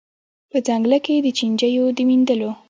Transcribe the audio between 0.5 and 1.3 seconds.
په ځنګله کي د